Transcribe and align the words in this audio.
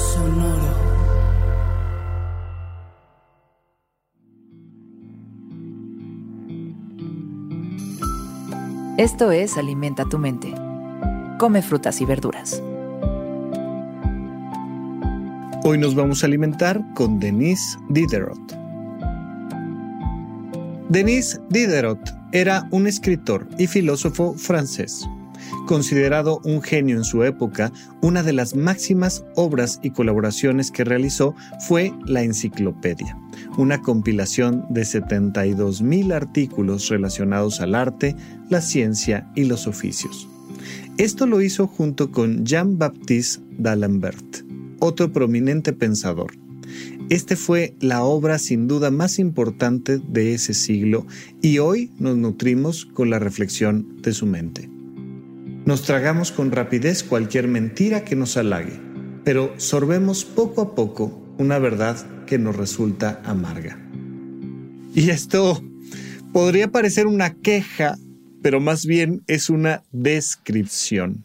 Sonoro. 0.00 0.80
Esto 8.96 9.30
es 9.30 9.58
Alimenta 9.58 10.06
tu 10.06 10.18
mente. 10.18 10.54
Come 11.38 11.60
frutas 11.60 12.00
y 12.00 12.06
verduras. 12.06 12.62
Hoy 15.64 15.76
nos 15.76 15.94
vamos 15.94 16.22
a 16.22 16.26
alimentar 16.26 16.82
con 16.94 17.20
Denise 17.20 17.78
Diderot. 17.90 18.40
Denis 20.88 21.38
Diderot 21.50 22.00
era 22.32 22.66
un 22.70 22.86
escritor 22.86 23.46
y 23.58 23.66
filósofo 23.66 24.32
francés. 24.34 25.06
Considerado 25.66 26.40
un 26.44 26.62
genio 26.62 26.96
en 26.96 27.04
su 27.04 27.22
época, 27.24 27.72
una 28.02 28.22
de 28.22 28.32
las 28.32 28.54
máximas 28.54 29.24
obras 29.36 29.80
y 29.82 29.90
colaboraciones 29.90 30.70
que 30.70 30.84
realizó 30.84 31.34
fue 31.66 31.92
la 32.06 32.22
Enciclopedia, 32.22 33.16
una 33.56 33.82
compilación 33.82 34.64
de 34.70 34.82
72.000 34.82 36.12
artículos 36.12 36.88
relacionados 36.88 37.60
al 37.60 37.74
arte, 37.74 38.16
la 38.48 38.60
ciencia 38.60 39.30
y 39.34 39.44
los 39.44 39.66
oficios. 39.66 40.28
Esto 40.98 41.26
lo 41.26 41.40
hizo 41.40 41.66
junto 41.66 42.10
con 42.10 42.44
Jean-Baptiste 42.44 43.42
d'Alembert, 43.58 44.44
otro 44.80 45.12
prominente 45.12 45.72
pensador. 45.72 46.32
Este 47.08 47.36
fue 47.36 47.74
la 47.80 48.04
obra 48.04 48.38
sin 48.38 48.68
duda 48.68 48.90
más 48.90 49.18
importante 49.18 49.98
de 49.98 50.34
ese 50.34 50.54
siglo 50.54 51.06
y 51.42 51.58
hoy 51.58 51.90
nos 51.98 52.16
nutrimos 52.16 52.84
con 52.86 53.10
la 53.10 53.18
reflexión 53.18 54.00
de 54.02 54.12
su 54.12 54.26
mente. 54.26 54.68
Nos 55.70 55.82
tragamos 55.82 56.32
con 56.32 56.50
rapidez 56.50 57.04
cualquier 57.04 57.46
mentira 57.46 58.04
que 58.04 58.16
nos 58.16 58.36
halague, 58.36 58.80
pero 59.22 59.54
sorbemos 59.56 60.24
poco 60.24 60.62
a 60.62 60.74
poco 60.74 61.22
una 61.38 61.60
verdad 61.60 62.24
que 62.26 62.38
nos 62.38 62.56
resulta 62.56 63.22
amarga. 63.24 63.78
Y 64.96 65.10
esto 65.10 65.62
podría 66.32 66.72
parecer 66.72 67.06
una 67.06 67.34
queja, 67.34 67.96
pero 68.42 68.58
más 68.58 68.84
bien 68.84 69.22
es 69.28 69.48
una 69.48 69.84
descripción. 69.92 71.24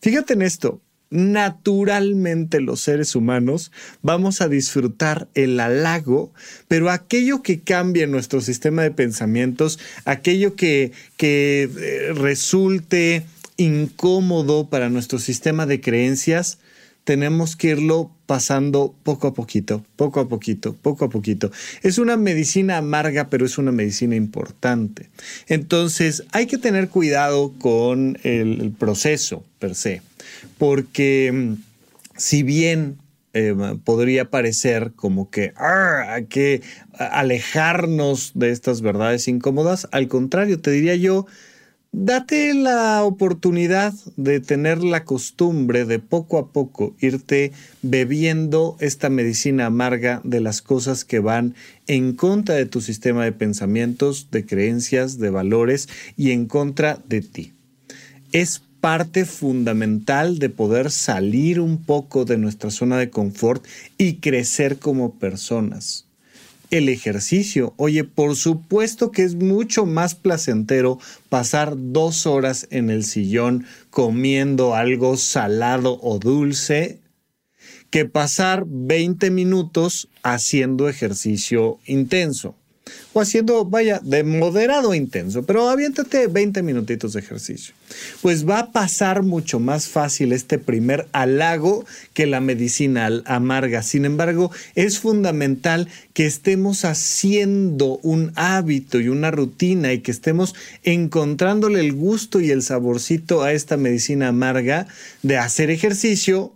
Fíjate 0.00 0.34
en 0.34 0.42
esto, 0.42 0.80
naturalmente 1.10 2.60
los 2.60 2.80
seres 2.80 3.16
humanos 3.16 3.72
vamos 4.02 4.40
a 4.40 4.46
disfrutar 4.46 5.26
el 5.34 5.58
halago, 5.58 6.32
pero 6.68 6.90
aquello 6.90 7.42
que 7.42 7.58
cambie 7.58 8.06
nuestro 8.06 8.40
sistema 8.40 8.82
de 8.82 8.92
pensamientos, 8.92 9.80
aquello 10.04 10.54
que, 10.54 10.92
que 11.16 11.68
eh, 11.76 12.12
resulte 12.14 13.26
incómodo 13.56 14.68
para 14.68 14.88
nuestro 14.88 15.18
sistema 15.18 15.66
de 15.66 15.80
creencias, 15.80 16.58
tenemos 17.04 17.54
que 17.54 17.68
irlo 17.68 18.10
pasando 18.26 18.94
poco 19.02 19.28
a 19.28 19.34
poquito, 19.34 19.84
poco 19.96 20.20
a 20.20 20.28
poquito, 20.28 20.74
poco 20.74 21.04
a 21.04 21.10
poquito. 21.10 21.52
Es 21.82 21.98
una 21.98 22.16
medicina 22.16 22.78
amarga, 22.78 23.28
pero 23.28 23.44
es 23.44 23.58
una 23.58 23.72
medicina 23.72 24.16
importante. 24.16 25.10
Entonces 25.46 26.24
hay 26.32 26.46
que 26.46 26.58
tener 26.58 26.88
cuidado 26.88 27.52
con 27.58 28.18
el, 28.22 28.72
proceso 28.78 29.44
per 29.58 29.74
se, 29.74 30.00
porque 30.56 31.30
mm, 31.32 31.54
si 32.16 32.42
bien 32.42 32.96
eh, 33.34 33.54
podría 33.84 34.30
parecer 34.30 34.92
como 34.96 35.30
que 35.30 35.52
hay 35.56 36.24
que 36.26 36.62
alejarnos 36.98 38.32
de 38.34 38.50
estas 38.50 38.80
verdades 38.80 39.28
incómodas, 39.28 39.88
al 39.92 40.08
contrario, 40.08 40.60
te 40.60 40.70
diría 40.70 40.94
yo, 40.94 41.26
date 41.96 42.54
la 42.54 43.04
oportunidad 43.04 43.94
de 44.16 44.40
tener 44.40 44.82
la 44.82 45.04
costumbre 45.04 45.84
de 45.84 46.00
poco 46.00 46.38
a 46.38 46.48
poco 46.48 46.96
irte 47.00 47.52
bebiendo 47.82 48.76
esta 48.80 49.10
medicina 49.10 49.66
amarga 49.66 50.20
de 50.24 50.40
las 50.40 50.60
cosas 50.60 51.04
que 51.04 51.20
van 51.20 51.54
en 51.86 52.14
contra 52.14 52.56
de 52.56 52.66
tu 52.66 52.80
sistema 52.80 53.24
de 53.24 53.30
pensamientos, 53.32 54.28
de 54.32 54.44
creencias, 54.44 55.18
de 55.18 55.30
valores 55.30 55.88
y 56.16 56.32
en 56.32 56.46
contra 56.46 56.98
de 57.08 57.20
ti. 57.20 57.52
Es 58.32 58.60
parte 58.80 59.24
fundamental 59.24 60.40
de 60.40 60.50
poder 60.50 60.90
salir 60.90 61.60
un 61.60 61.84
poco 61.84 62.24
de 62.24 62.38
nuestra 62.38 62.70
zona 62.70 62.98
de 62.98 63.10
confort 63.10 63.64
y 63.98 64.16
crecer 64.16 64.78
como 64.78 65.14
personas 65.14 66.06
el 66.70 66.88
ejercicio. 66.88 67.74
Oye, 67.76 68.04
por 68.04 68.36
supuesto 68.36 69.10
que 69.10 69.22
es 69.22 69.34
mucho 69.34 69.86
más 69.86 70.14
placentero 70.14 70.98
pasar 71.28 71.74
dos 71.76 72.26
horas 72.26 72.66
en 72.70 72.90
el 72.90 73.04
sillón 73.04 73.66
comiendo 73.90 74.74
algo 74.74 75.16
salado 75.16 75.98
o 76.02 76.18
dulce 76.18 77.00
que 77.90 78.04
pasar 78.04 78.64
20 78.66 79.30
minutos 79.30 80.08
haciendo 80.22 80.88
ejercicio 80.88 81.78
intenso 81.86 82.56
o 83.12 83.20
haciendo, 83.20 83.64
vaya, 83.64 84.00
de 84.02 84.24
moderado 84.24 84.90
a 84.90 84.96
intenso, 84.96 85.44
pero 85.44 85.68
aviéntate 85.68 86.26
20 86.26 86.62
minutitos 86.62 87.12
de 87.12 87.20
ejercicio. 87.20 87.74
Pues 88.22 88.48
va 88.48 88.58
a 88.58 88.72
pasar 88.72 89.22
mucho 89.22 89.60
más 89.60 89.88
fácil 89.88 90.32
este 90.32 90.58
primer 90.58 91.06
halago 91.12 91.84
que 92.12 92.26
la 92.26 92.40
medicina 92.40 93.08
amarga. 93.24 93.82
Sin 93.82 94.04
embargo, 94.04 94.50
es 94.74 94.98
fundamental 94.98 95.88
que 96.12 96.26
estemos 96.26 96.84
haciendo 96.84 97.98
un 98.02 98.32
hábito 98.34 99.00
y 99.00 99.08
una 99.08 99.30
rutina 99.30 99.92
y 99.92 100.00
que 100.00 100.10
estemos 100.10 100.54
encontrándole 100.82 101.80
el 101.80 101.92
gusto 101.92 102.40
y 102.40 102.50
el 102.50 102.62
saborcito 102.62 103.42
a 103.42 103.52
esta 103.52 103.76
medicina 103.76 104.28
amarga 104.28 104.88
de 105.22 105.38
hacer 105.38 105.70
ejercicio 105.70 106.53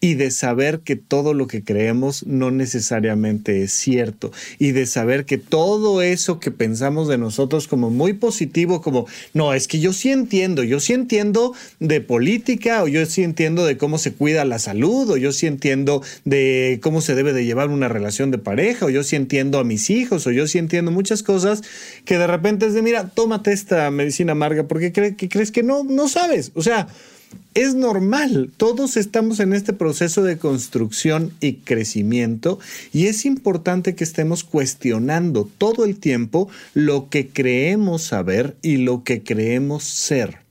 y 0.00 0.14
de 0.14 0.30
saber 0.30 0.80
que 0.80 0.96
todo 0.96 1.34
lo 1.34 1.46
que 1.46 1.62
creemos 1.62 2.26
no 2.26 2.50
necesariamente 2.50 3.62
es 3.62 3.72
cierto 3.72 4.32
y 4.58 4.72
de 4.72 4.86
saber 4.86 5.26
que 5.26 5.36
todo 5.36 6.00
eso 6.00 6.40
que 6.40 6.50
pensamos 6.50 7.06
de 7.06 7.18
nosotros 7.18 7.68
como 7.68 7.90
muy 7.90 8.14
positivo, 8.14 8.80
como, 8.80 9.06
no, 9.34 9.52
es 9.52 9.68
que 9.68 9.78
yo 9.78 9.92
sí 9.92 10.10
entiendo, 10.10 10.62
yo 10.62 10.80
sí 10.80 10.94
entiendo 10.94 11.54
de 11.80 12.00
política 12.00 12.82
o 12.82 12.88
yo 12.88 13.04
sí 13.04 13.22
entiendo 13.22 13.66
de 13.66 13.76
cómo 13.76 13.98
se 13.98 14.14
cuida 14.14 14.46
la 14.46 14.58
salud 14.58 15.10
o 15.10 15.16
yo 15.18 15.32
sí 15.32 15.46
entiendo 15.46 16.02
de 16.24 16.80
cómo 16.82 17.02
se 17.02 17.14
debe 17.14 17.34
de 17.34 17.44
llevar 17.44 17.68
una 17.68 17.88
relación 17.88 18.30
de 18.30 18.38
pareja 18.38 18.86
o 18.86 18.90
yo 18.90 19.02
sí 19.02 19.16
entiendo 19.16 19.58
a 19.58 19.64
mis 19.64 19.90
hijos 19.90 20.26
o 20.26 20.30
yo 20.30 20.46
sí 20.46 20.56
entiendo 20.56 20.90
muchas 20.90 21.22
cosas 21.22 21.62
que 22.06 22.16
de 22.16 22.26
repente 22.26 22.66
es 22.66 22.72
de, 22.72 22.80
mira, 22.80 23.08
tómate 23.10 23.52
esta 23.52 23.90
medicina 23.90 24.32
amarga 24.32 24.66
porque 24.66 24.92
crees 24.92 25.50
que 25.50 25.62
no, 25.62 25.84
no 25.84 26.08
sabes. 26.08 26.52
O 26.54 26.62
sea, 26.62 26.88
es 27.54 27.74
normal, 27.74 28.50
todos 28.56 28.96
estamos 28.96 29.40
en 29.40 29.52
este 29.52 29.72
proceso 29.72 30.22
de 30.22 30.38
construcción 30.38 31.32
y 31.40 31.54
crecimiento 31.54 32.58
y 32.92 33.06
es 33.06 33.24
importante 33.26 33.94
que 33.94 34.04
estemos 34.04 34.44
cuestionando 34.44 35.48
todo 35.58 35.84
el 35.84 35.96
tiempo 35.96 36.48
lo 36.74 37.08
que 37.08 37.28
creemos 37.28 38.02
saber 38.02 38.56
y 38.62 38.78
lo 38.78 39.02
que 39.04 39.22
creemos 39.22 39.84
ser 39.84 40.49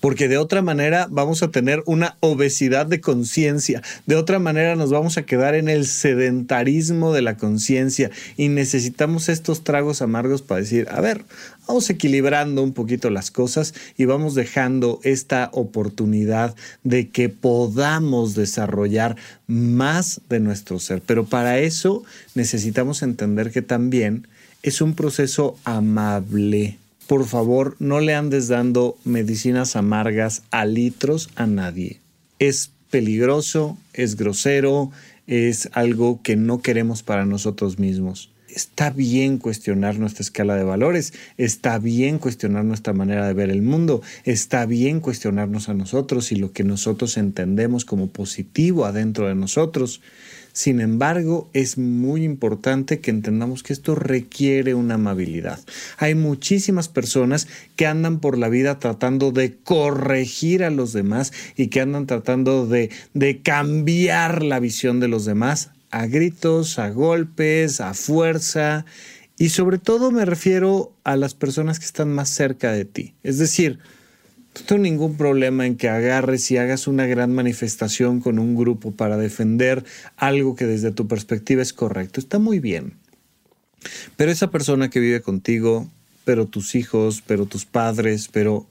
porque 0.00 0.28
de 0.28 0.38
otra 0.38 0.62
manera 0.62 1.06
vamos 1.10 1.42
a 1.42 1.50
tener 1.50 1.82
una 1.86 2.16
obesidad 2.20 2.86
de 2.86 3.00
conciencia, 3.00 3.82
de 4.06 4.16
otra 4.16 4.38
manera 4.38 4.76
nos 4.76 4.90
vamos 4.90 5.16
a 5.18 5.22
quedar 5.22 5.54
en 5.54 5.68
el 5.68 5.86
sedentarismo 5.86 7.12
de 7.12 7.22
la 7.22 7.36
conciencia. 7.36 8.10
Y 8.36 8.48
necesitamos 8.48 9.28
estos 9.28 9.64
tragos 9.64 10.02
amargos 10.02 10.42
para 10.42 10.60
decir, 10.60 10.86
a 10.90 11.00
ver, 11.00 11.24
vamos 11.66 11.88
equilibrando 11.90 12.62
un 12.62 12.72
poquito 12.72 13.10
las 13.10 13.30
cosas 13.30 13.74
y 13.96 14.04
vamos 14.04 14.34
dejando 14.34 15.00
esta 15.02 15.50
oportunidad 15.52 16.54
de 16.82 17.08
que 17.08 17.28
podamos 17.28 18.34
desarrollar 18.34 19.16
más 19.46 20.20
de 20.28 20.40
nuestro 20.40 20.78
ser. 20.78 21.02
Pero 21.04 21.24
para 21.24 21.58
eso 21.58 22.04
necesitamos 22.34 23.02
entender 23.02 23.50
que 23.50 23.62
también 23.62 24.26
es 24.62 24.80
un 24.80 24.94
proceso 24.94 25.56
amable 25.64 26.78
por 27.06 27.26
favor, 27.26 27.76
no 27.78 28.00
le 28.00 28.14
andes 28.14 28.48
dando 28.48 28.96
medicinas 29.04 29.76
amargas 29.76 30.42
a 30.50 30.64
litros 30.64 31.30
a 31.36 31.46
nadie. 31.46 32.00
Es 32.38 32.70
peligroso, 32.90 33.76
es 33.92 34.16
grosero, 34.16 34.90
es 35.26 35.68
algo 35.72 36.20
que 36.22 36.36
no 36.36 36.62
queremos 36.62 37.02
para 37.02 37.26
nosotros 37.26 37.78
mismos. 37.78 38.30
está 38.48 38.90
bien 38.90 39.38
cuestionar 39.38 39.98
nuestra 39.98 40.22
escala 40.22 40.54
de 40.54 40.62
valores, 40.62 41.12
está 41.38 41.78
bien 41.80 42.18
cuestionar 42.18 42.64
nuestra 42.64 42.92
manera 42.92 43.26
de 43.26 43.34
ver 43.34 43.50
el 43.50 43.62
mundo, 43.62 44.00
está 44.22 44.64
bien 44.64 45.00
cuestionarnos 45.00 45.68
a 45.68 45.74
nosotros 45.74 46.30
y 46.30 46.36
lo 46.36 46.52
que 46.52 46.62
nosotros 46.62 47.16
entendemos 47.16 47.84
como 47.84 48.10
positivo 48.10 48.84
adentro 48.84 49.26
de 49.26 49.34
nosotros. 49.34 50.00
Sin 50.54 50.80
embargo, 50.80 51.50
es 51.52 51.78
muy 51.78 52.22
importante 52.22 53.00
que 53.00 53.10
entendamos 53.10 53.64
que 53.64 53.72
esto 53.72 53.96
requiere 53.96 54.74
una 54.74 54.94
amabilidad. 54.94 55.58
Hay 55.98 56.14
muchísimas 56.14 56.88
personas 56.88 57.48
que 57.74 57.88
andan 57.88 58.20
por 58.20 58.38
la 58.38 58.48
vida 58.48 58.78
tratando 58.78 59.32
de 59.32 59.56
corregir 59.56 60.62
a 60.62 60.70
los 60.70 60.92
demás 60.92 61.32
y 61.56 61.66
que 61.66 61.80
andan 61.80 62.06
tratando 62.06 62.68
de, 62.68 62.90
de 63.14 63.42
cambiar 63.42 64.44
la 64.44 64.60
visión 64.60 65.00
de 65.00 65.08
los 65.08 65.24
demás 65.24 65.70
a 65.90 66.06
gritos, 66.06 66.78
a 66.78 66.90
golpes, 66.90 67.80
a 67.80 67.92
fuerza. 67.92 68.84
Y 69.36 69.48
sobre 69.48 69.78
todo 69.78 70.12
me 70.12 70.24
refiero 70.24 70.92
a 71.02 71.16
las 71.16 71.34
personas 71.34 71.80
que 71.80 71.86
están 71.86 72.12
más 72.12 72.30
cerca 72.30 72.70
de 72.70 72.84
ti. 72.84 73.14
Es 73.24 73.38
decir, 73.38 73.80
no 74.54 74.66
tengo 74.66 74.82
ningún 74.82 75.16
problema 75.16 75.66
en 75.66 75.76
que 75.76 75.88
agarres 75.88 76.50
y 76.50 76.56
hagas 76.58 76.86
una 76.86 77.06
gran 77.06 77.34
manifestación 77.34 78.20
con 78.20 78.38
un 78.38 78.54
grupo 78.54 78.92
para 78.92 79.16
defender 79.16 79.84
algo 80.16 80.54
que 80.54 80.66
desde 80.66 80.92
tu 80.92 81.08
perspectiva 81.08 81.60
es 81.60 81.72
correcto. 81.72 82.20
Está 82.20 82.38
muy 82.38 82.60
bien. 82.60 82.94
Pero 84.16 84.30
esa 84.30 84.50
persona 84.50 84.90
que 84.90 85.00
vive 85.00 85.20
contigo, 85.20 85.90
pero 86.24 86.46
tus 86.46 86.74
hijos, 86.74 87.22
pero 87.26 87.46
tus 87.46 87.64
padres, 87.66 88.28
pero 88.30 88.66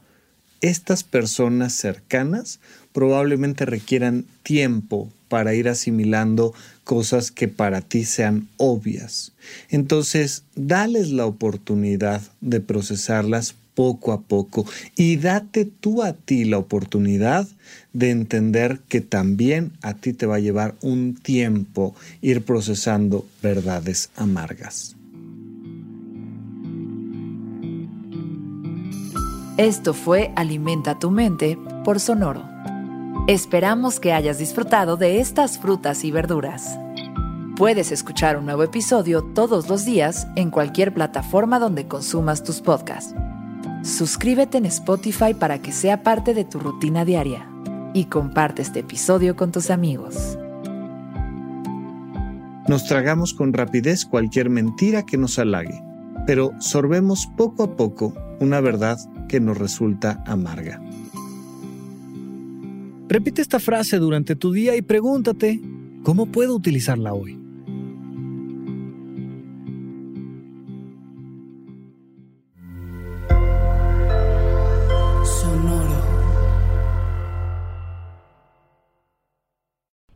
estas 0.61 1.03
personas 1.03 1.73
cercanas 1.73 2.59
probablemente 2.93 3.65
requieran 3.65 4.25
tiempo 4.43 5.11
para 5.27 5.53
ir 5.53 5.67
asimilando 5.67 6.53
cosas 6.83 7.31
que 7.31 7.47
para 7.47 7.81
ti 7.81 8.05
sean 8.05 8.47
obvias. 8.57 9.33
Entonces, 9.69 10.43
dales 10.55 11.09
la 11.09 11.25
oportunidad 11.25 12.21
de 12.39 12.61
procesarlas 12.61 13.55
poco 13.75 14.11
a 14.11 14.21
poco 14.21 14.65
y 14.95 15.17
date 15.17 15.65
tú 15.65 16.03
a 16.03 16.13
ti 16.13 16.45
la 16.45 16.57
oportunidad 16.57 17.47
de 17.93 18.11
entender 18.11 18.79
que 18.87 19.01
también 19.01 19.73
a 19.81 19.93
ti 19.93 20.13
te 20.13 20.25
va 20.25 20.35
a 20.35 20.39
llevar 20.39 20.75
un 20.81 21.15
tiempo 21.15 21.95
ir 22.21 22.43
procesando 22.43 23.25
verdades 23.41 24.09
amargas. 24.15 24.95
Esto 29.57 29.93
fue 29.93 30.31
Alimenta 30.35 30.97
tu 30.97 31.11
mente 31.11 31.59
por 31.83 31.99
Sonoro. 31.99 32.43
Esperamos 33.27 33.99
que 33.99 34.11
hayas 34.11 34.39
disfrutado 34.39 34.97
de 34.97 35.19
estas 35.19 35.59
frutas 35.59 36.03
y 36.03 36.11
verduras. 36.11 36.79
Puedes 37.55 37.91
escuchar 37.91 38.35
un 38.35 38.45
nuevo 38.45 38.63
episodio 38.63 39.21
todos 39.21 39.69
los 39.69 39.85
días 39.85 40.27
en 40.35 40.49
cualquier 40.49 40.91
plataforma 40.91 41.59
donde 41.59 41.87
consumas 41.87 42.43
tus 42.43 42.61
podcasts. 42.61 43.13
Suscríbete 43.83 44.57
en 44.57 44.65
Spotify 44.65 45.33
para 45.33 45.61
que 45.61 45.73
sea 45.73 46.03
parte 46.03 46.33
de 46.33 46.45
tu 46.45 46.57
rutina 46.57 47.03
diaria 47.03 47.49
y 47.93 48.05
comparte 48.05 48.61
este 48.61 48.79
episodio 48.79 49.35
con 49.35 49.51
tus 49.51 49.69
amigos. 49.69 50.37
Nos 52.69 52.85
tragamos 52.85 53.33
con 53.33 53.51
rapidez 53.51 54.05
cualquier 54.05 54.49
mentira 54.49 55.05
que 55.05 55.17
nos 55.17 55.37
halague, 55.37 55.83
pero 56.25 56.53
sorbemos 56.59 57.27
poco 57.35 57.63
a 57.63 57.75
poco 57.75 58.13
una 58.39 58.61
verdad 58.61 58.97
que 59.27 59.41
nos 59.41 59.57
resulta 59.57 60.23
amarga. 60.25 60.81
Repite 63.09 63.41
esta 63.41 63.59
frase 63.59 63.97
durante 63.97 64.37
tu 64.37 64.53
día 64.53 64.77
y 64.77 64.81
pregúntate, 64.81 65.59
¿cómo 66.03 66.27
puedo 66.27 66.55
utilizarla 66.55 67.13
hoy? 67.13 67.42